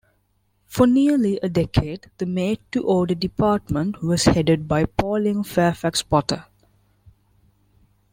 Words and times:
For 0.65 0.87
nearly 0.87 1.37
a 1.43 1.47
decade, 1.47 2.09
the 2.17 2.25
made-to-order 2.25 3.13
department 3.13 4.01
was 4.01 4.23
headed 4.25 4.67
by 4.67 4.85
Pauline 4.85 5.43
Fairfax 5.43 6.01
Potter. 6.01 6.45